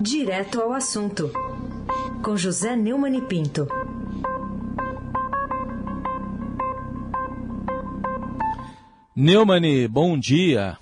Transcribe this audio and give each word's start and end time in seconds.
Direto 0.00 0.60
ao 0.60 0.72
assunto, 0.72 1.30
com 2.22 2.36
José 2.36 2.74
Neumann 2.76 3.16
e 3.16 3.22
Pinto. 3.22 3.66
Neumann, 9.14 9.88
bom 9.88 10.18
dia. 10.18 10.78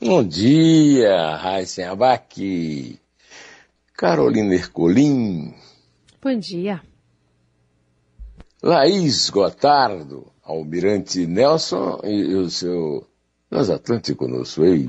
Bom 0.00 0.22
dia, 0.22 1.36
Raíssen 1.36 1.86
Abac, 1.86 3.00
Carolina 3.96 4.54
Ercolim. 4.54 5.54
Bom 6.22 6.38
dia. 6.38 6.82
Laís 8.62 9.30
Gotardo, 9.30 10.26
Almirante 10.44 11.26
Nelson 11.26 12.00
e, 12.04 12.34
o 12.34 12.50
seu 12.50 13.06
transatlântico 13.48 14.28
no 14.28 14.44
Suei. 14.44 14.88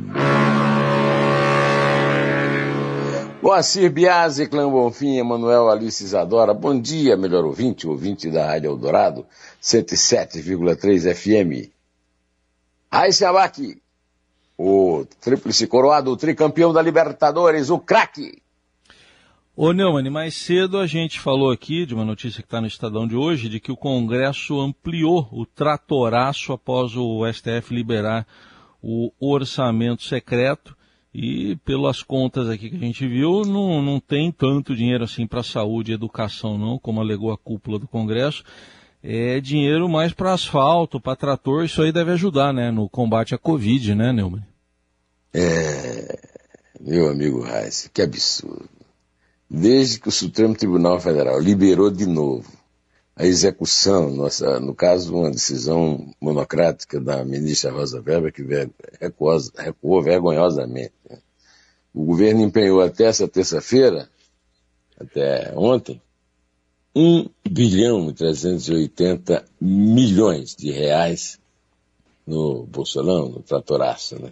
Moacir 3.48 3.90
Biasi, 3.90 4.46
Clã 4.46 4.70
Bonfim, 4.70 5.16
Emanuel 5.16 5.70
Alice 5.70 6.04
Isadora, 6.04 6.54
bom 6.54 6.78
dia, 6.78 7.16
melhor 7.16 7.46
ouvinte, 7.46 7.88
ouvinte 7.88 8.30
da 8.30 8.46
Rádio 8.46 8.72
Eldorado, 8.72 9.26
107,3 9.64 11.16
FM. 11.16 11.72
Raíssa 12.92 13.30
Abac, 13.30 13.82
o 14.58 15.06
tríplice 15.22 15.66
coroado, 15.66 16.12
o 16.12 16.18
tricampeão 16.18 16.74
da 16.74 16.82
Libertadores, 16.82 17.70
o 17.70 17.80
craque. 17.80 18.42
Ô 19.56 19.72
Neumann, 19.72 20.10
mais 20.10 20.36
cedo 20.36 20.78
a 20.78 20.86
gente 20.86 21.18
falou 21.18 21.50
aqui 21.50 21.86
de 21.86 21.94
uma 21.94 22.04
notícia 22.04 22.42
que 22.42 22.48
está 22.48 22.60
no 22.60 22.68
Estadão 22.68 23.08
de 23.08 23.16
hoje, 23.16 23.48
de 23.48 23.62
que 23.62 23.72
o 23.72 23.78
Congresso 23.78 24.60
ampliou 24.60 25.26
o 25.32 25.46
tratoraço 25.46 26.52
após 26.52 26.98
o 26.98 27.22
STF 27.32 27.74
liberar 27.74 28.28
o 28.84 29.10
orçamento 29.22 30.04
secreto 30.04 30.77
e 31.14 31.56
pelas 31.58 32.04
contas 32.04 32.50
aqui 32.50 32.70
que 32.70 32.76
a 32.76 32.80
gente 32.80 33.08
viu, 33.08 33.44
não, 33.44 33.82
não 33.82 34.00
tem 34.00 34.32
tanto 34.32 34.76
dinheiro 34.76 35.04
assim 35.04 35.26
para 35.26 35.44
saúde 35.44 35.92
e 35.92 35.96
educação 35.96 36.58
não, 36.58 36.78
como 36.78 37.02
alegou 37.02 37.32
a 37.32 37.38
cúpula 37.38 37.80
do 37.80 37.88
Congresso. 37.88 38.44
É 39.02 39.40
dinheiro 39.40 39.88
mais 39.88 40.12
para 40.12 40.34
asfalto, 40.34 41.00
para 41.00 41.16
trator, 41.16 41.64
isso 41.64 41.82
aí 41.82 41.92
deve 41.92 42.12
ajudar, 42.12 42.54
né, 42.54 42.72
no 42.72 42.90
combate 42.90 43.34
à 43.34 43.38
Covid, 43.38 43.96
né, 43.96 44.12
Neumann? 44.12 44.44
É, 45.34 46.20
meu 46.80 47.10
amigo 47.10 47.42
Reis, 47.42 47.90
que 47.94 48.02
absurdo. 48.02 48.70
Desde 49.50 50.00
que 50.00 50.10
o 50.10 50.12
Supremo 50.12 50.56
Tribunal 50.56 51.00
Federal 51.00 51.40
liberou 51.40 51.90
de 51.90 52.06
novo 52.06 52.57
a 53.18 53.26
execução, 53.26 54.12
nossa, 54.12 54.60
no 54.60 54.76
caso, 54.76 55.16
uma 55.16 55.32
decisão 55.32 56.14
monocrática 56.22 57.02
da 57.02 57.26
ministra 57.26 57.72
Rosa 57.72 57.98
Weber, 58.00 58.32
que 58.32 58.44
recuou, 59.02 59.40
recuou 59.58 60.04
vergonhosamente. 60.04 60.94
O 61.92 62.06
governo 62.06 62.44
empenhou 62.44 62.80
até 62.80 63.06
essa 63.06 63.28
terça-feira, 63.28 64.08
até 65.00 65.52
ontem, 65.56 66.00
1 66.96 67.28
bilhão 67.50 68.08
e 68.12 68.14
380 68.14 69.46
milhões 69.60 70.56
de 70.56 70.70
reais 70.70 71.40
no 72.26 72.68
Bolsolão, 72.68 73.30
no 73.30 73.42
tratoraço, 73.42 74.22
né? 74.22 74.32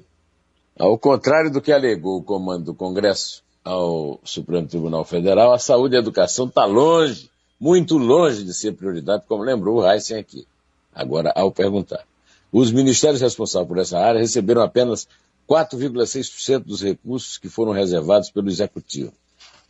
Ao 0.77 0.95
contrário 0.99 1.51
do 1.51 1.61
que 1.61 1.71
alegou 1.71 2.19
o 2.19 2.23
comando 2.23 2.65
do 2.65 2.75
Congresso 2.75 3.43
ao 3.63 4.19
Supremo 4.23 4.67
Tribunal 4.67 5.05
Federal, 5.05 5.53
a 5.53 5.57
saúde 5.57 5.95
e 5.95 5.97
a 5.97 6.01
educação 6.01 6.45
está 6.45 6.65
longe, 6.65 7.31
muito 7.59 7.97
longe 7.97 8.43
de 8.43 8.53
ser 8.53 8.73
prioridade, 8.73 9.23
como 9.27 9.43
lembrou 9.43 9.77
o 9.77 9.89
Heisen 9.89 10.17
aqui. 10.17 10.45
Agora, 10.93 11.31
ao 11.35 11.51
perguntar. 11.51 12.05
Os 12.51 12.71
ministérios 12.71 13.21
responsáveis 13.21 13.67
por 13.67 13.77
essa 13.79 13.99
área 13.99 14.19
receberam 14.19 14.61
apenas 14.61 15.07
4,6% 15.49 16.63
dos 16.63 16.81
recursos 16.81 17.37
que 17.37 17.49
foram 17.49 17.71
reservados 17.71 18.29
pelo 18.29 18.49
Executivo. 18.49 19.13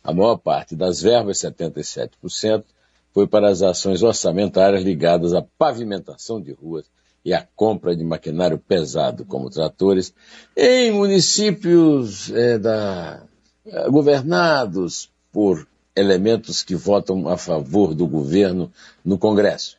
A 0.02 0.12
maior 0.12 0.36
parte 0.36 0.76
das 0.76 1.02
verbas, 1.02 1.38
77%, 1.38 2.64
foi 3.12 3.26
para 3.26 3.48
as 3.48 3.62
ações 3.62 4.02
orçamentárias 4.02 4.82
ligadas 4.82 5.34
à 5.34 5.42
pavimentação 5.58 6.40
de 6.40 6.52
ruas 6.52 6.84
e 7.24 7.34
à 7.34 7.44
compra 7.56 7.96
de 7.96 8.04
maquinário 8.04 8.58
pesado, 8.58 9.24
como 9.24 9.50
tratores, 9.50 10.14
em 10.56 10.92
municípios 10.92 12.30
é, 12.30 12.56
da, 12.56 13.22
é, 13.66 13.88
governados 13.88 15.10
por 15.32 15.66
elementos 15.96 16.62
que 16.62 16.74
votam 16.74 17.28
a 17.28 17.38
favor 17.38 17.94
do 17.94 18.06
governo 18.06 18.70
no 19.04 19.18
Congresso. 19.18 19.78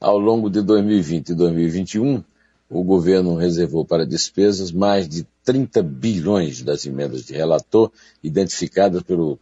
Ao 0.00 0.16
longo 0.16 0.48
de 0.48 0.62
2020 0.62 1.30
e 1.30 1.34
2021, 1.34 2.22
o 2.70 2.84
governo 2.84 3.36
reservou 3.36 3.84
para 3.84 4.06
despesas 4.06 4.70
mais 4.70 5.08
de 5.08 5.26
30 5.44 5.82
bilhões 5.82 6.62
das 6.62 6.86
emendas 6.86 7.24
de 7.24 7.34
relator 7.34 7.90
identificadas 8.22 9.02
pelo 9.02 9.38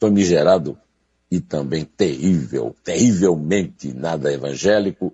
famigerado 0.00 0.78
e 1.30 1.40
também 1.40 1.84
terrível, 1.84 2.74
terrivelmente 2.82 3.92
nada 3.92 4.32
evangélico, 4.32 5.12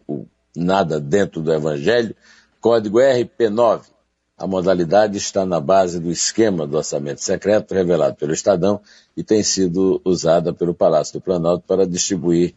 nada 0.54 1.00
dentro 1.00 1.42
do 1.42 1.52
evangelho, 1.52 2.14
código 2.60 2.98
RP9. 2.98 3.93
A 4.36 4.46
modalidade 4.46 5.16
está 5.16 5.46
na 5.46 5.60
base 5.60 6.00
do 6.00 6.10
esquema 6.10 6.66
do 6.66 6.76
orçamento 6.76 7.22
secreto 7.22 7.72
revelado 7.72 8.16
pelo 8.16 8.32
Estadão 8.32 8.80
e 9.16 9.22
tem 9.22 9.42
sido 9.42 10.00
usada 10.04 10.52
pelo 10.52 10.74
Palácio 10.74 11.14
do 11.14 11.20
Planalto 11.20 11.64
para 11.66 11.86
distribuir 11.86 12.54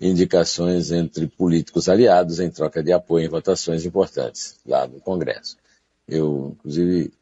indicações 0.00 0.90
entre 0.90 1.26
políticos 1.26 1.88
aliados 1.88 2.40
em 2.40 2.50
troca 2.50 2.82
de 2.82 2.92
apoio 2.92 3.26
em 3.26 3.28
votações 3.28 3.84
importantes 3.84 4.58
lá 4.64 4.86
no 4.86 5.00
Congresso. 5.00 5.56
Eu, 6.06 6.56
inclusive, 6.56 7.12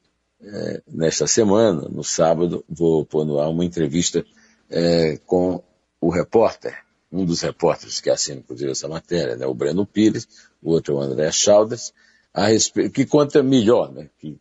é, 0.40 0.82
nesta 0.86 1.26
semana, 1.26 1.88
no 1.88 2.04
sábado, 2.04 2.64
vou 2.68 3.04
pôr 3.04 3.24
no 3.24 3.40
ar 3.40 3.48
uma 3.48 3.64
entrevista 3.64 4.24
é, 4.70 5.18
com 5.26 5.62
o 6.00 6.10
repórter, 6.10 6.76
um 7.10 7.24
dos 7.24 7.40
repórteres 7.40 8.00
que 8.00 8.10
assina, 8.10 8.38
inclusive, 8.38 8.70
essa 8.70 8.86
matéria, 8.86 9.36
né, 9.36 9.46
o 9.46 9.54
Breno 9.54 9.86
Pires, 9.86 10.28
o 10.62 10.70
outro 10.70 10.94
é 10.94 10.96
o 10.96 11.00
André 11.00 11.32
Chaldas, 11.32 11.92
a 12.36 12.48
respeito, 12.48 12.92
que 12.92 13.06
conta 13.06 13.42
melhor, 13.42 13.90
né, 13.90 14.10
que 14.18 14.38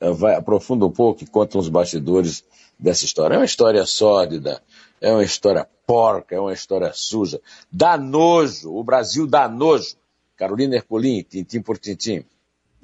eh, 0.00 0.10
vai, 0.10 0.34
aprofunda 0.34 0.84
um 0.84 0.90
pouco, 0.90 1.20
que 1.20 1.26
conta 1.26 1.56
os 1.56 1.70
bastidores 1.70 2.44
dessa 2.78 3.06
história. 3.06 3.36
É 3.36 3.38
uma 3.38 3.46
história 3.46 3.86
sórdida, 3.86 4.62
é 5.00 5.10
uma 5.10 5.24
história 5.24 5.66
porca, 5.86 6.36
é 6.36 6.40
uma 6.40 6.52
história 6.52 6.92
suja. 6.92 7.40
Dá 7.72 7.96
nojo, 7.96 8.70
o 8.70 8.84
Brasil 8.84 9.26
dá 9.26 9.48
nojo. 9.48 9.96
Carolina 10.36 10.76
Ercolim, 10.76 11.22
tintim 11.22 11.62
por 11.62 11.78
tintim. 11.78 12.22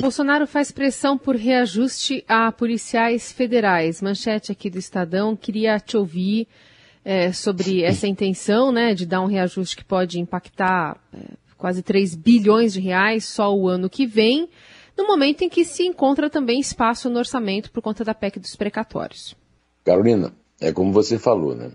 Bolsonaro 0.00 0.46
faz 0.46 0.72
pressão 0.72 1.16
por 1.16 1.36
reajuste 1.36 2.24
a 2.26 2.50
policiais 2.50 3.30
federais. 3.30 4.00
Manchete 4.00 4.50
aqui 4.50 4.70
do 4.70 4.78
Estadão, 4.78 5.36
queria 5.36 5.78
te 5.78 5.96
ouvir 5.96 6.48
é, 7.04 7.32
sobre 7.32 7.82
essa 7.82 8.08
intenção 8.08 8.72
né, 8.72 8.94
de 8.94 9.04
dar 9.04 9.20
um 9.20 9.26
reajuste 9.26 9.76
que 9.76 9.84
pode 9.84 10.18
impactar 10.18 10.98
é, 11.12 11.43
quase 11.64 11.82
3 11.82 12.14
bilhões 12.14 12.74
de 12.74 12.80
reais 12.80 13.24
só 13.24 13.56
o 13.56 13.66
ano 13.66 13.88
que 13.88 14.06
vem, 14.06 14.50
no 14.94 15.06
momento 15.06 15.44
em 15.44 15.48
que 15.48 15.64
se 15.64 15.82
encontra 15.82 16.28
também 16.28 16.60
espaço 16.60 17.08
no 17.08 17.18
orçamento 17.18 17.72
por 17.72 17.80
conta 17.80 18.04
da 18.04 18.12
PEC 18.12 18.38
dos 18.38 18.54
precatórios. 18.54 19.34
Carolina, 19.82 20.34
é 20.60 20.70
como 20.70 20.92
você 20.92 21.18
falou, 21.18 21.54
né? 21.54 21.72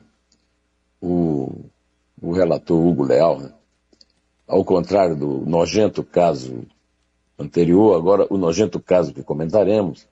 O, 1.02 1.66
o 2.22 2.32
relator 2.32 2.80
Hugo 2.80 3.04
Leal, 3.04 3.40
né? 3.40 3.52
ao 4.48 4.64
contrário 4.64 5.16
do 5.16 5.44
nojento 5.48 6.04
caso 6.04 6.68
anterior, 7.40 7.96
agora 7.96 8.28
o 8.30 8.38
nojento 8.38 8.80
caso 8.80 9.12
que 9.12 9.24
comentaremos, 9.24 10.08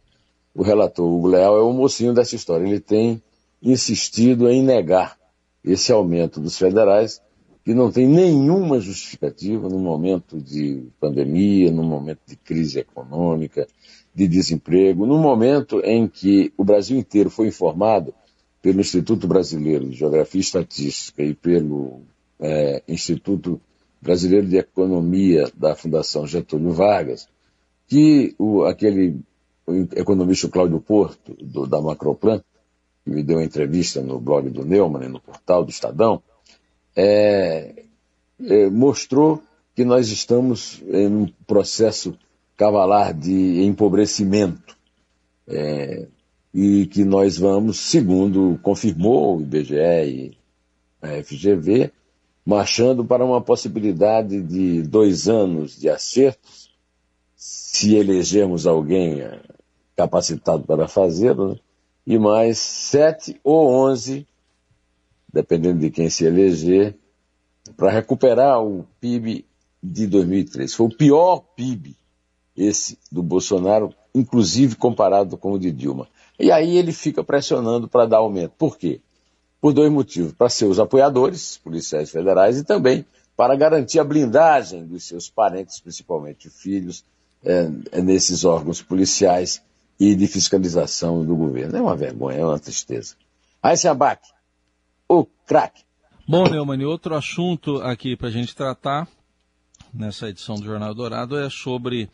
o 0.56 0.64
relator 0.64 1.06
Hugo 1.06 1.28
Leal 1.28 1.56
é 1.56 1.62
o 1.62 1.72
mocinho 1.72 2.16
dessa 2.16 2.36
história. 2.36 2.66
Ele 2.66 2.80
tem 2.80 3.22
insistido 3.62 4.50
em 4.50 4.64
negar 4.64 5.20
esse 5.64 5.92
aumento 5.92 6.40
dos 6.40 6.58
federais, 6.58 7.22
que 7.68 7.74
não 7.74 7.92
tem 7.92 8.08
nenhuma 8.08 8.80
justificativa 8.80 9.68
no 9.68 9.78
momento 9.78 10.40
de 10.40 10.88
pandemia, 11.02 11.70
no 11.70 11.84
momento 11.84 12.22
de 12.26 12.38
crise 12.38 12.80
econômica, 12.80 13.68
de 14.16 14.26
desemprego, 14.26 15.06
no 15.06 15.18
momento 15.18 15.82
em 15.82 16.08
que 16.08 16.54
o 16.56 16.64
Brasil 16.64 16.98
inteiro 16.98 17.30
foi 17.30 17.48
informado 17.48 18.14
pelo 18.62 18.80
Instituto 18.80 19.28
Brasileiro 19.28 19.86
de 19.86 19.98
Geografia 19.98 20.40
e 20.40 20.42
Estatística 20.42 21.22
e 21.22 21.34
pelo 21.34 22.04
é, 22.40 22.82
Instituto 22.88 23.60
Brasileiro 24.02 24.48
de 24.48 24.56
Economia 24.56 25.52
da 25.54 25.76
Fundação 25.76 26.26
Getúlio 26.26 26.72
Vargas, 26.72 27.28
que 27.86 28.34
o, 28.40 28.64
aquele 28.64 29.20
o 29.66 29.74
economista 29.94 30.48
Cláudio 30.48 30.80
Porto, 30.80 31.36
do, 31.44 31.68
da 31.68 31.82
Macroplan, 31.82 32.42
que 33.04 33.10
me 33.10 33.22
deu 33.24 33.40
uma 33.40 33.44
entrevista 33.44 34.02
no 34.02 34.22
blog 34.22 34.50
do 34.50 34.64
Neumann, 34.64 35.10
no 35.10 35.20
portal 35.20 35.66
do 35.66 35.70
Estadão, 35.70 36.24
é, 36.98 37.84
é, 38.44 38.70
mostrou 38.72 39.42
que 39.76 39.86
nós 39.86 40.10
estamos 40.10 40.82
em 40.88 41.08
um 41.08 41.28
processo 41.46 42.18
cavalar 42.58 43.14
de 43.14 43.64
empobrecimento 43.64 44.76
é, 45.48 46.08
e 46.52 46.88
que 46.88 47.06
nós 47.06 47.38
vamos, 47.38 47.78
segundo 47.78 48.60
confirmou 48.64 49.38
o 49.38 49.42
IBGE 49.42 49.76
e 49.76 50.38
a 51.00 51.24
FGV, 51.24 51.92
marchando 52.44 53.06
para 53.06 53.24
uma 53.24 53.42
possibilidade 53.42 54.42
de 54.42 54.82
dois 54.82 55.30
anos 55.30 55.80
de 55.80 55.88
acertos, 55.90 56.72
se 57.36 57.96
elegermos 57.96 58.66
alguém 58.66 59.22
capacitado 59.96 60.64
para 60.64 60.88
fazê-lo, 60.88 61.50
né? 61.50 61.60
e 62.08 62.18
mais 62.18 62.58
sete 62.58 63.40
ou 63.44 63.70
onze, 63.70 64.26
dependendo 65.38 65.80
de 65.80 65.92
quem 65.92 66.10
se 66.10 66.26
eleger, 66.26 66.96
para 67.76 67.92
recuperar 67.92 68.64
o 68.64 68.88
PIB 69.00 69.46
de 69.84 70.08
2003. 70.08 70.74
Foi 70.74 70.88
o 70.88 70.98
pior 70.98 71.44
PIB, 71.56 71.96
esse 72.56 72.98
do 73.12 73.22
Bolsonaro, 73.22 73.94
inclusive 74.16 74.76
comparado 74.76 75.38
com 75.38 75.52
o 75.52 75.60
de 75.60 75.72
Dilma. 75.72 76.08
E 76.40 76.52
aí 76.52 76.76
ele 76.76 76.92
fica 76.92 77.24
pressionando 77.24 77.88
para 77.88 78.08
dar 78.08 78.18
aumento. 78.18 78.54
Por 78.58 78.80
quê? 78.80 79.00
Por 79.62 79.74
dois 79.74 79.92
motivos. 79.92 80.34
Para 80.34 80.50
seus 80.50 80.80
apoiadores, 80.80 81.60
policiais 81.60 82.10
federais, 82.10 82.58
e 82.58 82.64
também 82.64 83.06
para 83.36 83.56
garantir 83.56 84.00
a 84.00 84.04
blindagem 84.04 84.88
dos 84.88 85.04
seus 85.04 85.30
parentes, 85.30 85.80
principalmente 85.80 86.50
filhos, 86.50 87.06
é, 87.44 87.70
nesses 88.02 88.44
órgãos 88.44 88.82
policiais 88.82 89.62
e 90.00 90.16
de 90.16 90.26
fiscalização 90.26 91.24
do 91.24 91.36
governo. 91.36 91.78
É 91.78 91.82
uma 91.82 91.96
vergonha, 91.96 92.40
é 92.40 92.46
uma 92.46 92.58
tristeza. 92.58 93.14
Aí 93.62 93.78
se 93.78 93.88
abate. 93.88 94.36
O 95.10 95.26
craque. 95.46 95.84
Bom, 96.28 96.44
Neumann, 96.50 96.84
outro 96.84 97.16
assunto 97.16 97.78
aqui 97.78 98.16
para 98.18 98.28
a 98.28 98.32
gente 98.32 98.54
tratar 98.54 99.08
nessa 99.94 100.28
edição 100.28 100.56
do 100.56 100.66
Jornal 100.66 100.94
Dourado 100.94 101.38
é 101.38 101.50
sobre 101.50 102.10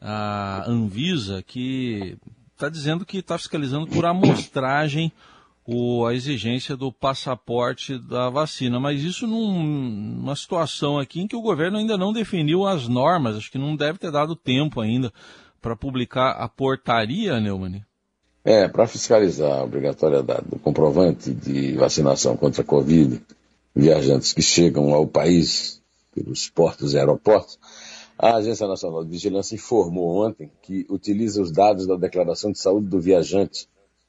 a 0.00 0.64
Anvisa, 0.66 1.42
que 1.42 2.16
está 2.54 2.70
dizendo 2.70 3.04
que 3.04 3.18
está 3.18 3.36
fiscalizando 3.36 3.86
por 3.86 4.06
amostragem 4.06 5.12
o, 5.66 6.06
a 6.06 6.14
exigência 6.14 6.74
do 6.74 6.90
passaporte 6.90 7.98
da 7.98 8.30
vacina. 8.30 8.80
Mas 8.80 9.02
isso 9.02 9.26
num, 9.26 9.62
numa 9.62 10.34
situação 10.34 10.98
aqui 10.98 11.20
em 11.20 11.28
que 11.28 11.36
o 11.36 11.42
governo 11.42 11.76
ainda 11.76 11.98
não 11.98 12.14
definiu 12.14 12.66
as 12.66 12.88
normas, 12.88 13.36
acho 13.36 13.52
que 13.52 13.58
não 13.58 13.76
deve 13.76 13.98
ter 13.98 14.10
dado 14.10 14.34
tempo 14.34 14.80
ainda 14.80 15.12
para 15.60 15.76
publicar 15.76 16.30
a 16.30 16.48
portaria, 16.48 17.38
Neumann? 17.38 17.84
É, 18.50 18.66
para 18.66 18.86
fiscalizar 18.86 19.58
a 19.58 19.62
obrigatoriedade 19.62 20.48
do 20.48 20.58
comprovante 20.58 21.34
de 21.34 21.76
vacinação 21.76 22.34
contra 22.34 22.62
a 22.62 22.64
Covid, 22.64 23.20
viajantes 23.76 24.32
que 24.32 24.40
chegam 24.40 24.94
ao 24.94 25.06
país 25.06 25.82
pelos 26.14 26.48
portos 26.48 26.94
e 26.94 26.98
aeroportos, 26.98 27.58
a 28.18 28.36
Agência 28.36 28.66
Nacional 28.66 29.04
de 29.04 29.10
Vigilância 29.10 29.54
informou 29.54 30.26
ontem 30.26 30.50
que 30.62 30.86
utiliza 30.88 31.42
os 31.42 31.52
dados 31.52 31.86
da 31.86 31.94
Declaração 31.96 32.50
de 32.50 32.58
Saúde 32.58 32.86
do 32.86 32.98
Viajante 32.98 33.68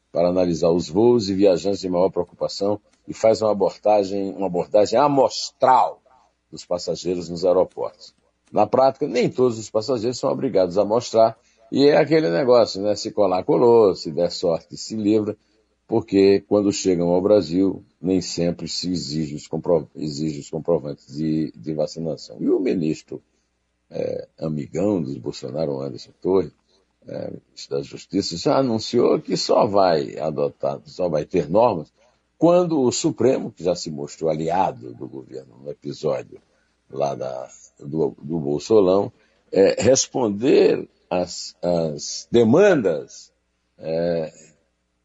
para 0.10 0.30
analisar 0.30 0.70
os 0.70 0.88
voos 0.88 1.28
e 1.28 1.34
viajantes 1.34 1.82
de 1.82 1.90
maior 1.90 2.10
preocupação 2.10 2.80
e 3.06 3.14
faz 3.14 3.42
uma 3.42 3.52
abordagem, 3.52 4.32
uma 4.32 4.48
abordagem 4.48 4.98
amostral 4.98 6.02
dos 6.50 6.64
passageiros 6.64 7.28
nos 7.28 7.44
aeroportos. 7.44 8.16
Na 8.54 8.66
prática, 8.66 9.06
nem 9.06 9.30
todos 9.30 9.60
os 9.60 9.70
passageiros 9.70 10.18
são 10.18 10.32
obrigados 10.32 10.78
a 10.78 10.86
mostrar, 10.86 11.38
e 11.72 11.88
é 11.88 11.98
aquele 11.98 12.30
negócio, 12.30 12.82
né? 12.82 12.96
Se 12.96 13.12
colar, 13.12 13.44
colou, 13.44 13.96
se 13.96 14.12
der 14.12 14.32
sorte, 14.32 14.76
se 14.78 14.96
livra, 14.96 15.38
porque 15.88 16.42
quando 16.48 16.72
chegam 16.72 17.10
ao 17.10 17.22
Brasil, 17.22 17.84
nem 18.02 18.22
sempre 18.22 18.68
se 18.68 18.92
exige 18.92 19.36
os, 19.36 19.48
compro 19.48 19.90
exige 19.96 20.40
os 20.40 20.50
comprovantes 20.50 21.16
de, 21.16 21.52
de, 21.56 21.74
vacinação. 21.74 22.38
E 22.40 22.50
o 22.50 22.60
ministro 22.60 23.22
é, 23.90 24.28
amigão 24.40 25.02
dos 25.02 25.18
Bolsonaro, 25.18 25.82
Anderson 25.82 26.12
Torres, 26.22 26.52
é, 27.08 27.34
da 27.70 27.82
Justiça, 27.82 28.38
já 28.38 28.58
anunciou 28.58 29.20
que 29.20 29.36
só 29.36 29.66
vai 29.66 30.18
adotar, 30.18 30.80
só 30.86 31.10
vai 31.10 31.26
ter 31.26 31.50
normas 31.50 31.92
quando 32.40 32.80
o 32.80 32.92
Supremo, 32.92 33.52
que 33.52 33.66
já 33.66 33.76
se 33.76 33.92
mostrou 33.92 34.32
aliado 34.32 34.94
do 34.94 35.10
governo 35.10 35.58
no 35.62 35.70
episódio 35.70 36.42
lá 36.90 37.14
da, 37.14 37.50
do, 37.78 38.16
do 38.18 38.40
Bolsolão, 38.40 39.12
é, 39.52 39.76
responder 39.82 40.88
às, 41.10 41.56
às 41.62 42.28
demandas 42.32 43.32
é, 43.78 44.32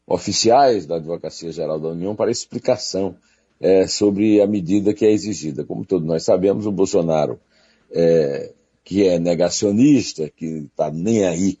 oficiais 0.05 0.85
da 0.85 0.97
Advocacia 0.97 1.51
Geral 1.51 1.79
da 1.79 1.89
União 1.89 2.15
para 2.15 2.31
explicação 2.31 3.15
é, 3.59 3.87
sobre 3.87 4.41
a 4.41 4.47
medida 4.47 4.93
que 4.93 5.05
é 5.05 5.11
exigida. 5.11 5.63
Como 5.63 5.85
todos 5.85 6.07
nós 6.07 6.23
sabemos, 6.23 6.65
o 6.65 6.71
Bolsonaro, 6.71 7.39
é, 7.91 8.53
que 8.83 9.07
é 9.07 9.17
negacionista, 9.17 10.29
que 10.29 10.67
está 10.69 10.91
nem 10.91 11.25
aí 11.25 11.57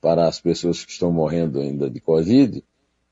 para 0.00 0.28
as 0.28 0.40
pessoas 0.40 0.84
que 0.84 0.92
estão 0.92 1.10
morrendo 1.10 1.60
ainda 1.60 1.90
de 1.90 2.00
Covid, 2.00 2.62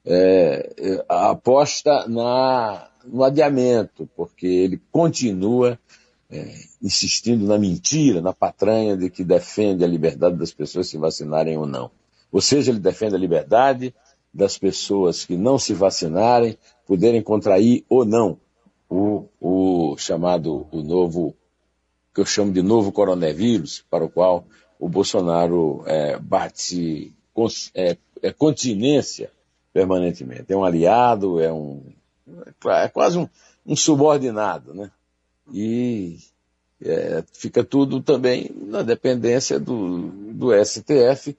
é, 0.05 0.73
é 0.79 1.05
aposta 1.09 2.07
na, 2.07 2.89
no 3.05 3.25
adiamento, 3.25 4.09
porque 4.15 4.47
ele 4.47 4.81
continua 4.93 5.79
é, 6.31 6.55
insistindo 6.83 7.47
na 7.47 7.59
mentira, 7.59 8.21
na 8.21 8.33
patranha 8.33 8.97
de 8.97 9.11
que 9.11 9.25
defende 9.25 9.85
a 9.85 9.89
liberdade 9.89 10.37
das 10.37 10.53
pessoas 10.53 10.89
se 10.89 10.99
vacinarem 10.99 11.57
ou 11.57 11.67
não. 11.67 11.91
Ou 12.33 12.41
seja, 12.41 12.71
ele 12.71 12.81
defende 12.81 13.15
a 13.15 13.19
liberdade 13.19 13.95
das 14.33 14.59
pessoas 14.59 15.25
que 15.25 15.37
não 15.37 15.59
se 15.59 15.73
vacinarem 15.73 16.59
poderem 16.87 17.23
contrair 17.23 17.85
ou 17.89 18.05
não 18.05 18.39
o, 18.89 19.29
o 19.41 19.97
chamado, 19.97 20.67
o 20.71 20.83
novo, 20.83 21.35
que 22.15 22.21
eu 22.21 22.27
chamo 22.27 22.53
de 22.53 22.63
novo 22.63 22.93
coronavírus, 22.93 23.85
para 23.91 24.05
o 24.05 24.09
qual 24.09 24.45
o 24.79 24.89
Bolsonaro 24.89 25.83
é, 25.87 26.19
bate 26.19 27.15
é, 27.75 27.97
é, 28.23 28.33
continência 28.33 29.31
permanentemente. 29.73 30.53
É 30.53 30.57
um 30.57 30.65
aliado, 30.65 31.41
é 31.41 31.53
um. 31.53 31.83
É 32.67 32.89
quase 32.89 33.19
um, 33.19 33.29
um 33.65 33.77
subordinado, 33.77 34.75
né? 34.75 34.91
E 35.53 36.19
é, 36.83 37.25
fica 37.33 37.65
tudo 37.65 38.01
também 38.01 38.51
na 38.55 38.83
dependência 38.83 39.59
do, 39.59 40.09
do 40.33 40.65
STF, 40.65 41.37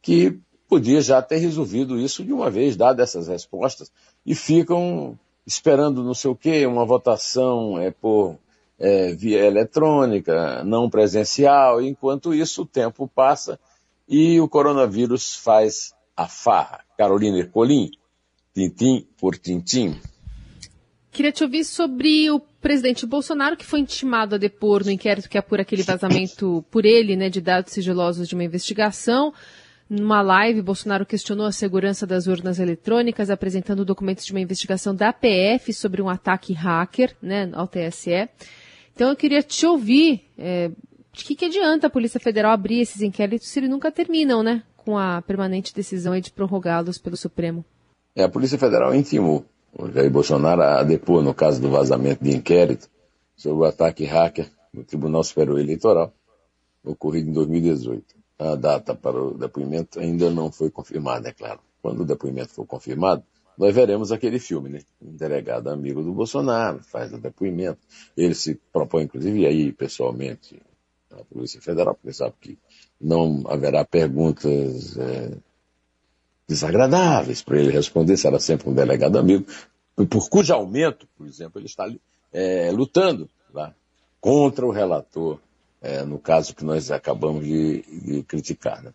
que 0.00 0.38
podia 0.68 1.00
já 1.00 1.22
ter 1.22 1.38
resolvido 1.38 1.98
isso 1.98 2.24
de 2.24 2.32
uma 2.32 2.50
vez, 2.50 2.76
dado 2.76 3.00
essas 3.00 3.28
respostas, 3.28 3.90
e 4.24 4.34
ficam 4.34 5.18
esperando 5.46 6.02
não 6.02 6.14
sei 6.14 6.30
o 6.30 6.36
quê, 6.36 6.66
uma 6.66 6.84
votação 6.84 7.78
é, 7.78 7.90
por 7.90 8.36
é, 8.78 9.12
via 9.14 9.44
eletrônica, 9.44 10.62
não 10.64 10.90
presencial. 10.90 11.80
Enquanto 11.80 12.34
isso, 12.34 12.62
o 12.62 12.66
tempo 12.66 13.08
passa 13.08 13.58
e 14.08 14.40
o 14.40 14.48
coronavírus 14.48 15.34
faz 15.34 15.94
a 16.16 16.26
farra. 16.26 16.84
Carolina 16.96 17.38
Ercolim, 17.38 17.90
tintim 18.54 19.06
por 19.18 19.36
tintim. 19.36 19.98
Queria 21.16 21.32
te 21.32 21.42
ouvir 21.42 21.64
sobre 21.64 22.30
o 22.30 22.38
presidente 22.38 23.06
Bolsonaro, 23.06 23.56
que 23.56 23.64
foi 23.64 23.80
intimado 23.80 24.34
a 24.34 24.38
depor 24.38 24.84
no 24.84 24.90
inquérito 24.90 25.30
que 25.30 25.38
apura 25.38 25.62
aquele 25.62 25.82
vazamento 25.82 26.62
por 26.70 26.84
ele, 26.84 27.16
né, 27.16 27.30
de 27.30 27.40
dados 27.40 27.72
sigilosos 27.72 28.28
de 28.28 28.34
uma 28.34 28.44
investigação. 28.44 29.32
Numa 29.88 30.20
live, 30.20 30.60
Bolsonaro 30.60 31.06
questionou 31.06 31.46
a 31.46 31.52
segurança 31.52 32.06
das 32.06 32.26
urnas 32.26 32.58
eletrônicas, 32.58 33.30
apresentando 33.30 33.82
documentos 33.82 34.26
de 34.26 34.32
uma 34.32 34.42
investigação 34.42 34.94
da 34.94 35.10
PF 35.10 35.72
sobre 35.72 36.02
um 36.02 36.08
ataque 36.10 36.52
hacker 36.52 37.16
né, 37.22 37.48
ao 37.54 37.66
TSE. 37.66 38.28
Então 38.94 39.08
eu 39.08 39.16
queria 39.16 39.42
te 39.42 39.64
ouvir. 39.64 40.22
É, 40.36 40.70
de 41.14 41.24
que, 41.24 41.34
que 41.34 41.46
adianta 41.46 41.86
a 41.86 41.90
Polícia 41.90 42.20
Federal 42.20 42.52
abrir 42.52 42.82
esses 42.82 43.00
inquéritos 43.00 43.48
se 43.48 43.58
eles 43.58 43.70
nunca 43.70 43.90
terminam, 43.90 44.42
né? 44.42 44.62
Com 44.76 44.98
a 44.98 45.22
permanente 45.22 45.74
decisão 45.74 46.20
de 46.20 46.30
prorrogá-los 46.30 46.98
pelo 46.98 47.16
Supremo. 47.16 47.64
É, 48.14 48.24
a 48.24 48.28
Polícia 48.28 48.58
Federal 48.58 48.94
intimou 48.94 49.46
o 49.78 49.90
Jair 49.90 50.10
Bolsonaro 50.10 50.62
a 50.62 50.82
depor 50.82 51.22
no 51.22 51.34
caso 51.34 51.60
do 51.60 51.70
vazamento 51.70 52.24
de 52.24 52.34
inquérito 52.34 52.88
sobre 53.36 53.62
o 53.62 53.64
ataque 53.64 54.04
hacker 54.04 54.50
no 54.72 54.84
Tribunal 54.84 55.22
Superior 55.22 55.58
Eleitoral, 55.60 56.12
ocorrido 56.84 57.30
em 57.30 57.32
2018. 57.32 58.16
A 58.38 58.54
data 58.54 58.94
para 58.94 59.22
o 59.22 59.36
depoimento 59.36 59.98
ainda 59.98 60.30
não 60.30 60.50
foi 60.50 60.70
confirmada, 60.70 61.28
é 61.28 61.32
claro. 61.32 61.60
Quando 61.82 62.00
o 62.00 62.04
depoimento 62.04 62.52
for 62.52 62.66
confirmado, 62.66 63.22
nós 63.56 63.74
veremos 63.74 64.12
aquele 64.12 64.38
filme, 64.38 64.68
né? 64.68 64.80
Um 65.00 65.16
delegado 65.16 65.68
amigo 65.68 66.02
do 66.02 66.12
Bolsonaro 66.12 66.82
faz 66.82 67.12
o 67.12 67.18
depoimento. 67.18 67.78
Ele 68.16 68.34
se 68.34 68.60
propõe, 68.72 69.04
inclusive, 69.04 69.46
aí 69.46 69.72
pessoalmente 69.72 70.60
à 71.10 71.24
Polícia 71.24 71.60
Federal, 71.60 71.94
porque 71.94 72.12
sabe 72.12 72.34
que 72.40 72.58
não 73.00 73.42
haverá 73.46 73.84
perguntas 73.84 74.98
é, 74.98 75.38
desagradáveis 76.48 77.42
para 77.42 77.58
ele 77.58 77.70
responder, 77.70 78.16
será 78.16 78.38
sempre 78.38 78.68
um 78.68 78.74
delegado 78.74 79.18
amigo, 79.18 79.46
por 80.08 80.28
cujo 80.28 80.52
aumento, 80.52 81.08
por 81.16 81.26
exemplo, 81.26 81.58
ele 81.58 81.66
está 81.66 81.90
é, 82.32 82.70
lutando 82.70 83.28
lá, 83.52 83.74
contra 84.20 84.66
o 84.66 84.70
relator, 84.70 85.38
é, 85.80 86.04
no 86.04 86.18
caso 86.18 86.54
que 86.54 86.64
nós 86.64 86.90
acabamos 86.90 87.44
de, 87.44 87.82
de 87.82 88.22
criticar. 88.22 88.82
Né? 88.82 88.92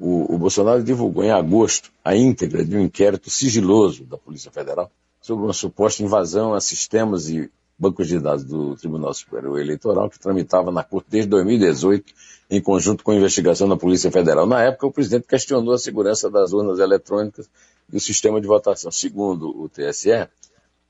o, 0.00 0.34
o 0.34 0.38
Bolsonaro 0.38 0.82
divulgou 0.82 1.22
em 1.22 1.30
agosto 1.30 1.92
a 2.02 2.16
íntegra 2.16 2.64
de 2.64 2.74
um 2.74 2.80
inquérito 2.80 3.28
sigiloso 3.28 4.04
da 4.04 4.16
Polícia 4.16 4.50
Federal 4.50 4.90
sobre 5.20 5.44
uma 5.44 5.52
suposta 5.52 6.02
invasão 6.02 6.54
a 6.54 6.60
sistemas 6.60 7.28
e 7.28 7.50
bancos 7.80 8.08
de 8.08 8.18
dados 8.20 8.44
do 8.44 8.76
Tribunal 8.76 9.14
Superior 9.14 9.58
Eleitoral, 9.58 10.10
que 10.10 10.18
tramitava 10.18 10.70
na 10.70 10.84
Corte 10.84 11.06
desde 11.08 11.30
2018, 11.30 12.12
em 12.50 12.60
conjunto 12.60 13.02
com 13.02 13.10
a 13.10 13.16
investigação 13.16 13.66
da 13.66 13.76
Polícia 13.76 14.10
Federal. 14.10 14.46
Na 14.46 14.62
época, 14.62 14.86
o 14.86 14.92
presidente 14.92 15.26
questionou 15.26 15.72
a 15.72 15.78
segurança 15.78 16.28
das 16.28 16.52
urnas 16.52 16.78
eletrônicas 16.78 17.48
e 17.90 17.96
o 17.96 18.00
sistema 18.00 18.38
de 18.38 18.46
votação. 18.46 18.90
Segundo 18.90 19.48
o 19.48 19.66
TSE, 19.66 20.28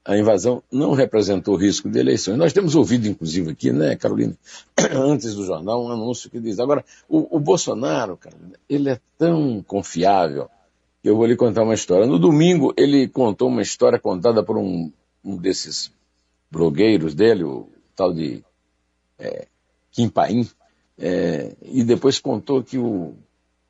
a 0.05 0.19
invasão 0.19 0.65
não 0.73 0.93
representou 0.93 1.55
risco 1.55 1.89
de 1.89 2.01
eleições. 2.01 2.37
Nós 2.37 2.53
temos 2.53 2.75
ouvido, 2.75 3.07
inclusive, 3.07 3.53
aqui, 3.53 3.71
né, 3.71 3.95
Carolina, 3.95 4.37
antes 4.93 5.37
do 5.37 5.45
jornal, 5.45 5.85
um 5.85 5.93
anúncio 5.93 6.29
que 6.29 6.41
diz. 6.41 6.59
Agora, 6.59 6.85
o, 7.09 7.37
o 7.37 7.39
Bolsonaro, 7.39 8.17
Carolina, 8.17 8.59
ele 8.69 8.91
é 8.91 9.01
tão 9.17 9.63
confiável 9.65 10.49
que 11.01 11.09
eu 11.09 11.17
vou 11.17 11.27
lhe 11.27 11.37
contar 11.37 11.63
uma 11.63 11.75
história. 11.75 12.05
No 12.05 12.19
domingo, 12.19 12.75
ele 12.77 13.07
contou 13.07 13.47
uma 13.47 13.63
história 13.63 13.99
contada 13.99 14.43
por 14.43 14.59
um, 14.59 14.91
um 15.25 15.37
desses 15.37 15.93
blogueiros 16.51 17.15
dele, 17.15 17.45
o 17.45 17.69
tal 17.95 18.13
de 18.13 18.43
é, 19.19 19.47
Kim 19.93 20.09
Paim, 20.09 20.49
é, 20.99 21.55
e 21.63 21.85
depois 21.85 22.19
contou 22.19 22.63
que 22.63 22.79
o 22.79 23.15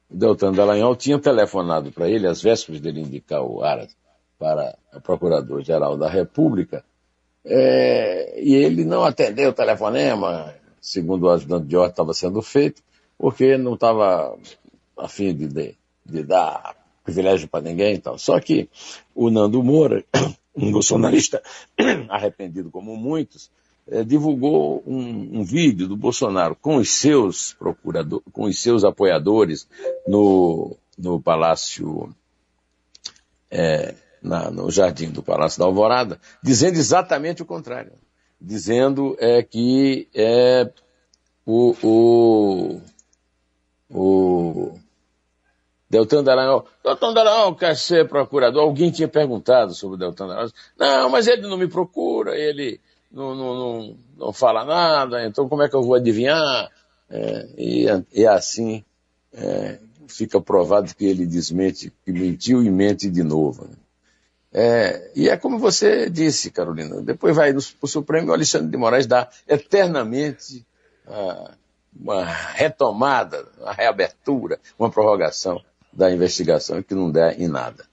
Deltan 0.08 0.52
Dallagnol 0.52 0.96
tinha 0.96 1.18
telefonado 1.18 1.92
para 1.92 2.08
ele, 2.08 2.26
às 2.26 2.42
vésperas 2.42 2.80
dele 2.80 3.00
indicar 3.00 3.42
o 3.42 3.62
Aras 3.62 3.96
para 4.38 4.76
o 4.94 5.00
Procurador-Geral 5.00 5.96
da 5.96 6.08
República, 6.08 6.84
é, 7.44 8.40
e 8.40 8.54
ele 8.54 8.84
não 8.84 9.04
atendeu 9.04 9.50
o 9.50 9.54
telefonema, 9.54 10.54
segundo 10.80 11.24
o 11.24 11.30
ajudante 11.30 11.66
de 11.66 11.76
ordem 11.76 11.90
estava 11.90 12.14
sendo 12.14 12.42
feito, 12.42 12.82
porque 13.16 13.56
não 13.56 13.74
estava 13.74 14.36
a 14.96 15.08
fim 15.08 15.34
de, 15.34 15.46
de, 15.46 15.76
de 16.04 16.22
dar 16.22 16.74
privilégio 17.04 17.48
para 17.48 17.64
ninguém 17.64 17.94
e 17.94 17.98
tal. 17.98 18.18
Só 18.18 18.38
que 18.40 18.68
o 19.14 19.30
Nando 19.30 19.62
Moura, 19.62 20.04
um 20.54 20.72
bolsonarista 20.72 21.42
arrependido 22.08 22.70
como 22.70 22.96
muitos, 22.96 23.50
é, 23.88 24.04
divulgou 24.04 24.82
um, 24.86 25.40
um, 25.40 25.44
vídeo 25.44 25.88
do 25.88 25.96
Bolsonaro 25.96 26.54
com 26.54 26.76
os 26.76 26.90
seus 26.90 27.54
procuradores, 27.54 28.24
com 28.32 28.44
os 28.44 28.60
seus 28.60 28.84
apoiadores 28.84 29.66
no, 30.06 30.76
no 30.96 31.20
Palácio, 31.20 32.14
é, 33.50 33.94
na, 34.22 34.50
no 34.50 34.70
jardim 34.70 35.10
do 35.10 35.22
Palácio 35.22 35.58
da 35.58 35.64
Alvorada, 35.64 36.20
dizendo 36.42 36.76
exatamente 36.76 37.42
o 37.42 37.46
contrário. 37.46 37.92
Dizendo 38.40 39.16
é, 39.18 39.42
que 39.42 40.08
é, 40.14 40.70
o, 41.44 41.74
o, 41.82 42.80
o 43.90 44.78
Deltan 45.90 46.22
Dallagnol, 46.22 46.66
Deltan 46.84 47.12
Dallagnol 47.12 47.56
quer 47.56 47.76
ser 47.76 48.08
procurador. 48.08 48.62
Alguém 48.62 48.92
tinha 48.92 49.08
perguntado 49.08 49.74
sobre 49.74 49.96
o 49.96 49.98
Deltan 49.98 50.28
Dallagnol. 50.28 50.54
Não, 50.78 51.10
mas 51.10 51.26
ele 51.26 51.42
não 51.42 51.56
me 51.56 51.66
procura, 51.66 52.38
ele 52.38 52.80
não, 53.10 53.34
não, 53.34 53.54
não, 53.54 53.96
não 54.16 54.32
fala 54.32 54.64
nada, 54.64 55.26
então 55.26 55.48
como 55.48 55.64
é 55.64 55.68
que 55.68 55.74
eu 55.74 55.82
vou 55.82 55.96
adivinhar? 55.96 56.70
É, 57.10 57.48
e, 57.58 57.86
e 58.12 58.24
assim 58.24 58.84
é, 59.32 59.80
fica 60.06 60.40
provado 60.40 60.94
que 60.94 61.04
ele 61.04 61.26
desmente, 61.26 61.92
que 62.04 62.12
mentiu 62.12 62.62
e 62.62 62.70
mente 62.70 63.10
de 63.10 63.24
novo. 63.24 63.64
Né? 63.64 63.74
É, 64.52 65.10
e 65.16 65.28
é 65.28 65.36
como 65.36 65.58
você 65.58 66.08
disse, 66.08 66.52
Carolina, 66.52 67.02
depois 67.02 67.34
vai 67.34 67.52
para 67.52 67.58
o 67.82 67.88
Supremo 67.88 68.28
e 68.28 68.30
o 68.30 68.34
Alexandre 68.34 68.70
de 68.70 68.76
Moraes 68.76 69.08
dá 69.08 69.28
eternamente 69.48 70.64
ah, 71.08 71.54
uma 71.98 72.24
retomada, 72.24 73.44
uma 73.58 73.72
reabertura, 73.72 74.60
uma 74.78 74.88
prorrogação 74.88 75.60
da 75.92 76.12
investigação 76.12 76.82
que 76.82 76.94
não 76.94 77.10
der 77.10 77.40
em 77.40 77.48
nada. 77.48 77.84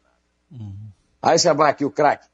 Uhum. 0.51 0.73
Aí 1.21 1.37
você 1.37 1.53
vai 1.53 1.71
aqui 1.71 1.83
o 1.85 1.91
craque. 1.91 2.27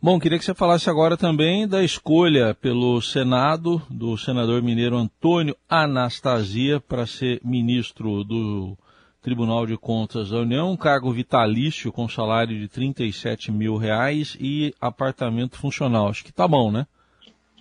Bom, 0.00 0.20
queria 0.20 0.38
que 0.38 0.44
você 0.44 0.54
falasse 0.54 0.88
agora 0.88 1.16
também 1.16 1.66
da 1.66 1.82
escolha 1.82 2.54
pelo 2.54 3.02
Senado 3.02 3.82
do 3.90 4.16
senador 4.16 4.62
mineiro 4.62 4.96
Antônio 4.96 5.56
Anastasia 5.68 6.80
para 6.80 7.04
ser 7.04 7.40
ministro 7.44 8.22
do 8.22 8.78
Tribunal 9.20 9.66
de 9.66 9.76
Contas 9.76 10.30
da 10.30 10.38
União, 10.38 10.70
um 10.70 10.76
cargo 10.76 11.12
vitalício 11.12 11.90
com 11.90 12.08
salário 12.08 12.56
de 12.56 12.68
37 12.68 13.50
mil 13.50 13.76
reais 13.76 14.36
e 14.38 14.72
apartamento 14.80 15.58
funcional. 15.58 16.08
Acho 16.08 16.24
que 16.24 16.32
tá 16.32 16.46
bom, 16.46 16.70
né? 16.70 16.86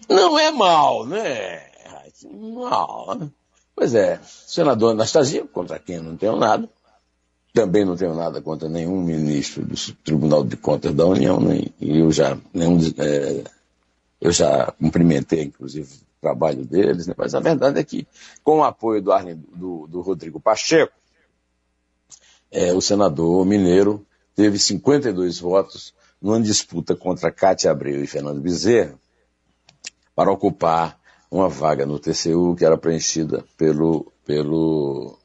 Não 0.08 0.38
é 0.38 0.52
mal, 0.52 1.08
né? 1.08 1.64
Mal. 2.32 3.16
Né? 3.16 3.30
Pois 3.76 3.96
é, 3.96 4.20
senador 4.24 4.92
Anastasia, 4.92 5.44
contra 5.48 5.80
quem 5.80 6.00
não 6.00 6.16
tenho 6.16 6.36
nada, 6.36 6.70
também 7.58 7.84
não 7.84 7.98
tenho 7.98 8.14
nada 8.14 8.40
contra 8.40 8.70
nenhum 8.70 9.02
ministro 9.02 9.66
do 9.66 9.76
Tribunal 10.04 10.44
de 10.44 10.56
Contas 10.56 10.94
da 10.94 11.08
União, 11.08 11.40
nem, 11.40 11.74
e 11.82 11.98
eu 11.98 12.12
já, 12.12 12.38
nenhum, 12.54 12.78
é, 13.00 13.44
eu 14.22 14.32
já 14.32 14.72
cumprimentei, 14.74 15.46
inclusive, 15.46 15.92
o 15.92 16.22
trabalho 16.22 16.64
deles, 16.64 17.08
né? 17.08 17.16
mas 17.18 17.34
a 17.34 17.40
verdade 17.40 17.80
é 17.80 17.84
que, 17.84 18.08
com 18.44 18.60
o 18.60 18.64
apoio 18.64 19.02
do, 19.02 19.12
Arne, 19.12 19.34
do, 19.34 19.88
do 19.88 20.02
Rodrigo 20.02 20.40
Pacheco, 20.40 20.94
é, 22.52 22.72
o 22.74 22.80
senador 22.80 23.44
mineiro 23.44 24.06
teve 24.36 24.60
52 24.60 25.40
votos 25.40 25.96
numa 26.22 26.40
disputa 26.40 26.96
contra 26.96 27.32
Cátia 27.32 27.72
Abreu 27.72 28.04
e 28.04 28.08
Fernando 28.08 28.40
Bezerra 28.40 28.94
para 30.14 30.32
ocupar 30.32 31.00
uma 31.32 31.50
vaga 31.50 31.88
no 31.88 31.98
TCU 31.98 32.56
que 32.56 32.64
era 32.64 32.78
preenchida 32.78 33.44
pelo, 33.58 34.14
pelo, 34.24 35.18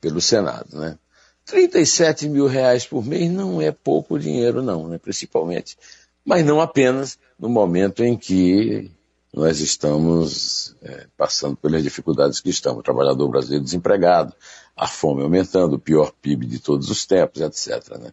pelo 0.00 0.20
Senado, 0.20 0.78
né? 0.78 0.96
37 1.46 2.28
mil 2.28 2.46
reais 2.46 2.84
por 2.84 3.04
mês 3.04 3.30
não 3.30 3.62
é 3.62 3.70
pouco 3.70 4.18
dinheiro, 4.18 4.60
não, 4.60 4.88
né? 4.88 4.98
principalmente. 4.98 5.78
Mas 6.24 6.44
não 6.44 6.60
apenas 6.60 7.18
no 7.38 7.48
momento 7.48 8.02
em 8.02 8.16
que 8.16 8.90
nós 9.32 9.60
estamos 9.60 10.74
é, 10.82 11.06
passando 11.16 11.56
pelas 11.56 11.82
dificuldades 11.82 12.40
que 12.40 12.50
estamos. 12.50 12.80
O 12.80 12.82
trabalhador 12.82 13.28
brasileiro 13.28 13.64
desempregado, 13.64 14.34
a 14.74 14.88
fome 14.88 15.22
aumentando, 15.22 15.76
o 15.76 15.78
pior 15.78 16.12
PIB 16.20 16.46
de 16.46 16.58
todos 16.58 16.90
os 16.90 17.06
tempos, 17.06 17.40
etc. 17.40 17.96
Né? 17.98 18.12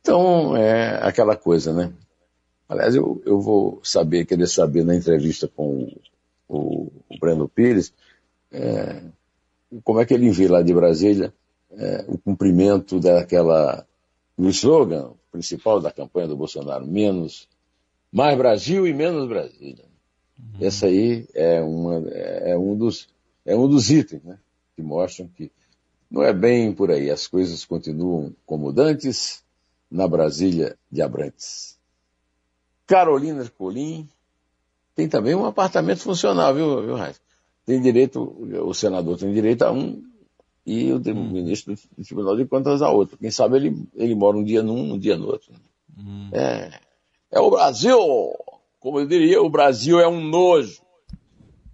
Então, 0.00 0.56
é 0.56 0.98
aquela 1.06 1.36
coisa, 1.36 1.72
né? 1.72 1.92
Aliás, 2.68 2.94
eu, 2.94 3.22
eu 3.24 3.40
vou 3.40 3.80
saber, 3.84 4.24
querer 4.24 4.48
saber 4.48 4.84
na 4.84 4.96
entrevista 4.96 5.46
com 5.46 5.94
o, 6.48 6.90
o, 7.08 7.18
Breno 7.20 7.48
Pires, 7.48 7.92
é, 8.50 9.02
como 9.84 10.00
é 10.00 10.06
que 10.06 10.14
ele 10.14 10.26
envia 10.26 10.50
lá 10.50 10.62
de 10.62 10.72
Brasília 10.72 11.32
é, 11.78 12.04
o 12.08 12.18
cumprimento 12.18 13.00
daquela, 13.00 13.86
no 14.36 14.48
slogan 14.50 15.12
principal 15.30 15.80
da 15.80 15.90
campanha 15.90 16.28
do 16.28 16.36
Bolsonaro, 16.36 16.86
menos, 16.86 17.48
mais 18.12 18.38
Brasil 18.38 18.86
e 18.86 18.94
menos 18.94 19.28
Brasília. 19.28 19.84
Uhum. 20.38 20.66
Essa 20.66 20.86
aí 20.86 21.26
é, 21.34 21.60
uma, 21.60 22.08
é, 22.08 22.56
um 22.56 22.76
dos, 22.76 23.08
é 23.44 23.56
um 23.56 23.68
dos 23.68 23.90
itens 23.90 24.22
né, 24.22 24.38
que 24.76 24.82
mostram 24.82 25.28
que 25.28 25.50
não 26.10 26.22
é 26.22 26.32
bem 26.32 26.72
por 26.72 26.90
aí, 26.90 27.10
as 27.10 27.26
coisas 27.26 27.64
continuam 27.64 28.32
como 28.46 28.72
dantes 28.72 29.42
na 29.90 30.06
Brasília 30.06 30.76
de 30.90 31.02
Abrantes. 31.02 31.76
Carolina 32.86 33.44
Colim 33.58 34.08
tem 34.94 35.08
também 35.08 35.34
um 35.34 35.44
apartamento 35.44 36.00
funcional, 36.00 36.54
viu, 36.54 36.82
viu 36.82 36.94
Raiz? 36.94 37.20
Tem 37.66 37.80
direito, 37.80 38.20
o 38.64 38.74
senador 38.74 39.18
tem 39.18 39.32
direito 39.32 39.62
a 39.62 39.72
um 39.72 40.04
e 40.66 40.92
o 40.92 40.96
hum. 40.96 41.30
ministro 41.30 41.74
do 41.74 42.04
Tribunal 42.04 42.36
de 42.36 42.46
Contas 42.46 42.80
a 42.80 42.90
outro. 42.90 43.18
Quem 43.18 43.30
sabe 43.30 43.56
ele, 43.56 43.86
ele 43.94 44.14
mora 44.14 44.36
um 44.36 44.44
dia 44.44 44.62
num, 44.62 44.94
um 44.94 44.98
dia 44.98 45.16
no 45.16 45.26
outro. 45.26 45.52
Hum. 45.98 46.30
É, 46.32 46.70
é 47.30 47.40
o 47.40 47.50
Brasil! 47.50 47.98
Como 48.80 49.00
eu 49.00 49.06
diria, 49.06 49.40
o 49.42 49.48
Brasil 49.48 49.98
é 49.98 50.06
um 50.08 50.22
nojo. 50.22 50.82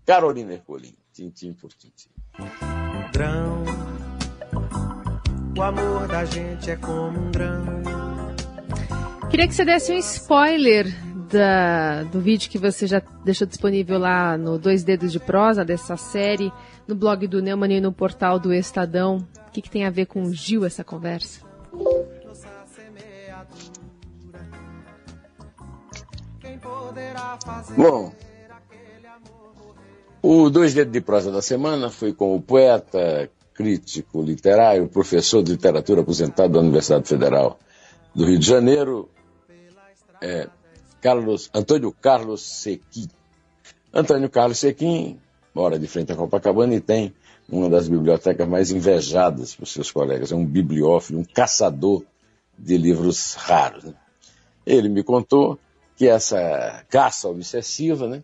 Carolina 0.07 0.55
Ercolim, 0.55 0.95
tintim 1.13 1.53
por 1.53 1.73
tintim. 1.73 2.09
Grão, 3.13 3.65
o 5.57 5.63
amor 5.63 6.09
da 6.09 6.25
gente 6.25 6.71
é 6.71 6.77
como 6.77 7.19
um 7.19 7.31
grão. 7.31 7.65
Queria 9.31 9.47
que 9.47 9.55
você 9.55 9.65
desse 9.65 9.93
um 9.93 9.97
spoiler 9.97 11.10
da, 11.31 12.03
do 12.05 12.21
vídeo 12.21 12.51
que 12.51 12.59
você 12.59 12.87
já 12.87 13.01
deixou 13.25 13.47
disponível 13.47 13.99
lá 13.99 14.37
no 14.37 14.59
Dois 14.59 14.83
Dedos 14.83 15.13
de 15.13 15.21
Prosa, 15.21 15.65
dessa 15.65 15.97
série, 15.97 16.53
no 16.87 16.95
blog 16.95 17.27
do 17.27 17.41
Neumann 17.41 17.77
e 17.77 17.81
no 17.81 17.93
portal 17.93 18.39
do 18.39 18.53
Estadão. 18.53 19.27
O 19.47 19.51
que, 19.51 19.63
que 19.63 19.71
tem 19.71 19.87
a 19.87 19.91
ver 19.91 20.07
com 20.07 20.23
o 20.23 20.33
Gil 20.33 20.65
essa 20.65 20.85
conversa? 20.85 21.41
Bom, 27.77 28.13
o 30.23 30.51
Dois 30.51 30.75
Dedos 30.75 30.93
de 30.93 31.01
Prosa 31.01 31.31
da 31.31 31.41
semana 31.41 31.91
foi 31.91 32.13
com 32.13 32.35
o 32.35 32.43
poeta, 32.43 33.31
crítico 33.55 34.21
literário, 34.23 34.89
professor 34.89 35.43
de 35.43 35.53
literatura 35.53 36.01
aposentado 36.01 36.55
da 36.55 36.61
Universidade 36.61 37.09
Federal 37.09 37.59
do 38.15 38.25
Rio 38.25 38.39
de 38.39 38.47
Janeiro, 38.47 39.09
é, 40.21 40.49
Carlos, 41.01 41.51
Antônio 41.55 41.93
Carlos 41.93 42.43
Sequim. 42.43 43.09
Antônio 43.93 44.29
Carlos 44.29 44.59
Sequim 44.59 45.19
mora 45.55 45.79
de 45.79 45.87
frente 45.87 46.13
à 46.13 46.17
Copacabana 46.17 46.75
e 46.75 46.81
tem 46.81 47.13
uma 47.49 47.69
das 47.69 47.89
bibliotecas 47.89 48.49
mais 48.49 48.71
invejadas 48.71 49.55
por 49.55 49.67
seus 49.67 49.91
colegas. 49.91 50.31
É 50.31 50.37
um 50.37 50.47
bibliófilo, 50.47 51.19
um 51.19 51.25
caçador 51.25 52.05
de 52.57 52.77
livros 52.77 53.35
raros. 53.35 53.85
Né? 53.85 53.95
Ele 54.65 54.89
me 54.89 55.03
contou 55.03 55.59
que 55.97 56.07
essa 56.07 56.85
caça 56.89 57.29
obsessiva, 57.29 58.09
né, 58.09 58.23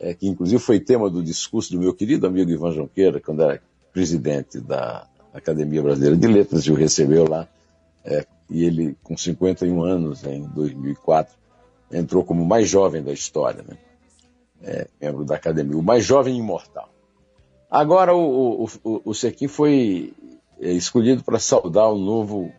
é, 0.00 0.14
que 0.14 0.26
inclusive 0.26 0.60
foi 0.60 0.80
tema 0.80 1.08
do 1.10 1.22
discurso 1.22 1.72
do 1.72 1.78
meu 1.78 1.94
querido 1.94 2.26
amigo 2.26 2.50
Ivan 2.50 2.72
Jonqueira, 2.72 3.20
quando 3.20 3.42
era 3.42 3.62
presidente 3.92 4.60
da 4.60 5.06
Academia 5.32 5.82
Brasileira 5.82 6.16
de 6.16 6.26
Letras, 6.26 6.64
e 6.64 6.72
o 6.72 6.74
recebeu 6.74 7.28
lá, 7.28 7.46
é, 8.04 8.26
e 8.50 8.64
ele, 8.64 8.96
com 9.02 9.16
51 9.16 9.82
anos, 9.82 10.24
em 10.24 10.42
2004, 10.48 11.36
entrou 11.90 12.24
como 12.24 12.42
o 12.42 12.46
mais 12.46 12.68
jovem 12.68 13.02
da 13.02 13.12
história, 13.12 13.64
né? 13.66 13.76
É, 14.62 14.88
membro 15.00 15.24
da 15.24 15.34
academia, 15.34 15.76
o 15.76 15.82
mais 15.82 16.04
jovem 16.04 16.38
imortal. 16.38 16.88
Agora 17.70 18.14
o, 18.14 18.64
o, 18.64 18.68
o, 18.82 19.00
o 19.06 19.14
Sequim 19.14 19.46
foi 19.46 20.14
é, 20.60 20.72
escolhido 20.72 21.22
para 21.22 21.38
saudar 21.38 21.90
o 21.90 21.98
novo 21.98 22.50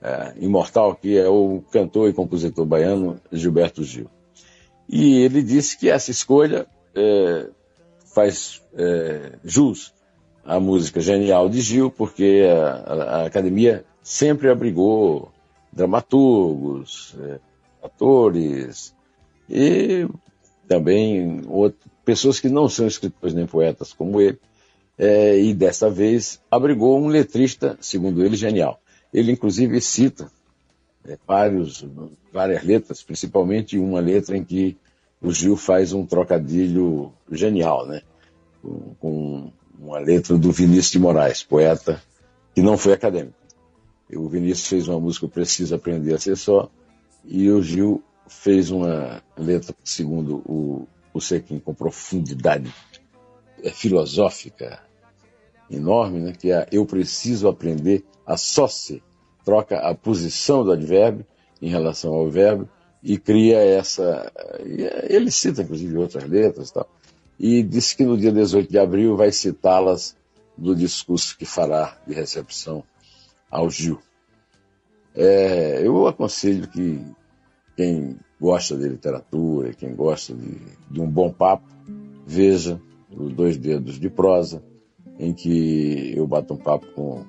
é, 0.00 0.32
imortal, 0.38 0.94
que 0.94 1.18
é 1.18 1.28
o 1.28 1.62
cantor 1.70 2.08
e 2.08 2.12
compositor 2.14 2.64
baiano 2.64 3.20
Gilberto 3.32 3.82
Gil. 3.84 4.08
E 4.88 5.20
ele 5.22 5.42
disse 5.42 5.78
que 5.78 5.90
essa 5.90 6.10
escolha 6.10 6.66
é, 6.94 7.48
faz 8.14 8.62
é, 8.74 9.32
jus 9.44 9.92
à 10.44 10.60
música 10.60 11.00
genial 11.00 11.48
de 11.48 11.60
Gil, 11.60 11.90
porque 11.90 12.44
a, 12.48 12.92
a, 12.92 12.94
a 12.94 13.26
academia 13.26 13.84
sempre 14.02 14.50
abrigou 14.50 15.30
dramaturgos, 15.72 17.16
é, 17.20 17.40
atores 17.84 18.94
e 19.48 20.08
também 20.66 21.42
outro, 21.46 21.90
pessoas 22.04 22.40
que 22.40 22.48
não 22.48 22.68
são 22.68 22.86
escritores 22.86 23.34
nem 23.34 23.46
poetas 23.46 23.92
como 23.92 24.20
ele, 24.20 24.38
é, 24.96 25.38
e 25.38 25.52
desta 25.52 25.90
vez 25.90 26.40
abrigou 26.50 26.98
um 26.98 27.08
letrista, 27.08 27.76
segundo 27.80 28.24
ele, 28.24 28.36
genial. 28.36 28.80
Ele 29.12 29.32
inclusive 29.32 29.80
cita 29.80 30.30
é, 31.06 31.18
vários, 31.26 31.84
várias 32.32 32.64
letras, 32.64 33.02
principalmente 33.02 33.78
uma 33.78 34.00
letra 34.00 34.36
em 34.36 34.44
que 34.44 34.76
o 35.20 35.30
Gil 35.30 35.56
faz 35.56 35.92
um 35.92 36.06
trocadilho 36.06 37.12
genial, 37.30 37.86
né? 37.86 38.02
Com, 38.62 38.94
com 39.00 39.52
uma 39.78 39.98
letra 39.98 40.38
do 40.38 40.52
Vinícius 40.52 40.92
de 40.92 40.98
Moraes, 40.98 41.42
poeta 41.42 42.02
que 42.54 42.62
não 42.62 42.78
foi 42.78 42.92
acadêmico. 42.92 43.34
O 44.14 44.28
Vinícius 44.28 44.68
fez 44.68 44.88
uma 44.88 45.00
música 45.00 45.26
Preciso 45.26 45.74
Aprender 45.74 46.14
a 46.14 46.18
Ser 46.18 46.36
Só, 46.36 46.70
e 47.24 47.50
o 47.50 47.62
Gil 47.62 48.02
fez 48.28 48.70
uma 48.70 49.22
letra, 49.36 49.74
segundo 49.84 50.42
o, 50.46 50.88
o 51.12 51.20
Sequim, 51.20 51.58
com 51.58 51.74
profundidade 51.74 52.72
é, 53.62 53.70
filosófica 53.70 54.82
enorme, 55.70 56.20
né, 56.20 56.32
que 56.32 56.50
é 56.50 56.66
Eu 56.70 56.84
Preciso 56.84 57.48
Aprender 57.48 58.04
a 58.26 58.36
Só 58.36 58.68
Ser. 58.68 59.02
Troca 59.44 59.78
a 59.78 59.94
posição 59.94 60.64
do 60.64 60.72
advérbio 60.72 61.26
em 61.60 61.68
relação 61.68 62.14
ao 62.14 62.30
verbo 62.30 62.68
e 63.02 63.18
cria 63.18 63.58
essa. 63.58 64.32
Ele 65.08 65.30
cita, 65.30 65.62
inclusive, 65.62 65.96
outras 65.98 66.24
letras 66.24 66.70
e 66.70 66.74
tal. 66.74 66.88
E 67.38 67.62
disse 67.62 67.96
que 67.96 68.04
no 68.04 68.16
dia 68.16 68.32
18 68.32 68.70
de 68.70 68.78
abril 68.78 69.16
vai 69.16 69.30
citá-las 69.30 70.16
no 70.56 70.74
discurso 70.74 71.36
que 71.36 71.44
fará 71.44 71.98
de 72.06 72.14
recepção 72.14 72.82
ao 73.50 73.68
Gil. 73.68 74.00
É, 75.14 75.86
eu 75.86 76.06
aconselho 76.06 76.68
que 76.68 77.00
quem 77.76 78.16
gosta 78.40 78.76
de 78.76 78.88
literatura, 78.88 79.72
quem 79.72 79.94
gosta 79.94 80.34
de, 80.34 80.58
de 80.90 81.00
um 81.00 81.08
bom 81.08 81.32
papo, 81.32 81.66
veja 82.26 82.80
os 83.10 83.32
dois 83.32 83.56
dedos 83.56 83.98
de 83.98 84.10
prosa, 84.10 84.62
em 85.18 85.32
que 85.32 86.12
eu 86.16 86.26
bato 86.26 86.54
um 86.54 86.56
papo 86.56 86.86
com 86.94 87.24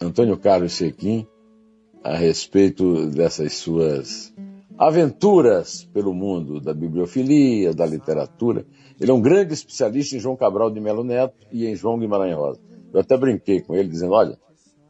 Antônio 0.00 0.36
Carlos 0.36 0.72
Sequim 0.72 1.26
a 2.02 2.16
respeito 2.16 3.06
dessas 3.06 3.54
suas 3.54 4.34
aventuras 4.76 5.84
pelo 5.92 6.14
mundo 6.14 6.60
da 6.60 6.72
bibliofilia, 6.72 7.74
da 7.74 7.84
literatura. 7.84 8.64
Ele 9.00 9.10
é 9.10 9.14
um 9.14 9.20
grande 9.20 9.54
especialista 9.54 10.16
em 10.16 10.20
João 10.20 10.36
Cabral 10.36 10.70
de 10.70 10.80
Melo 10.80 11.04
Neto 11.04 11.46
e 11.52 11.66
em 11.66 11.74
João 11.74 11.98
Guimarães 11.98 12.36
Rosa. 12.36 12.60
Eu 12.92 13.00
até 13.00 13.16
brinquei 13.16 13.60
com 13.60 13.74
ele, 13.74 13.88
dizendo, 13.88 14.12
olha, 14.12 14.38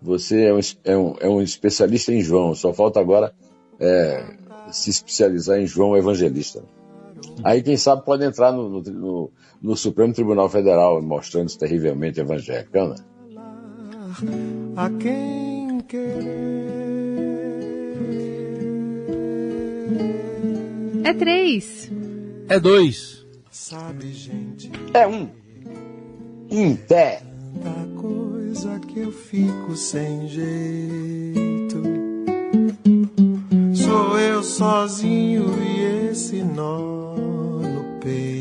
você 0.00 0.44
é 0.44 0.54
um, 0.54 0.60
é 0.84 0.96
um, 0.96 1.14
é 1.20 1.28
um 1.28 1.42
especialista 1.42 2.12
em 2.12 2.22
João, 2.22 2.54
só 2.54 2.72
falta 2.72 3.00
agora 3.00 3.32
é, 3.80 4.24
se 4.70 4.90
especializar 4.90 5.58
em 5.58 5.66
João 5.66 5.96
Evangelista. 5.96 6.62
Aí, 7.42 7.62
quem 7.62 7.76
sabe, 7.76 8.04
pode 8.04 8.24
entrar 8.24 8.52
no, 8.52 8.68
no, 8.68 8.82
no, 8.82 9.30
no 9.62 9.76
Supremo 9.76 10.12
Tribunal 10.12 10.48
Federal, 10.48 11.00
mostrando-se 11.02 11.58
terrivelmente 11.58 12.20
evangélico. 12.20 12.76
Né? 12.76 12.96
A 14.76 14.90
quem 14.90 15.68
É 21.04 21.14
três. 21.14 21.90
É 22.48 22.60
dois. 22.60 23.26
É 24.92 25.06
um. 25.06 25.28
Em 26.50 26.76
pé 26.76 27.22
tanta 27.48 28.00
coisa 28.00 28.78
que 28.80 29.00
eu 29.00 29.12
fico 29.12 29.76
sem 29.76 30.28
jeito. 30.28 31.82
Sou 33.74 34.18
eu 34.18 34.42
sozinho 34.42 35.46
e 35.62 36.10
esse 36.10 36.42
nó 36.42 37.14
no 37.16 38.00
peito. 38.00 38.37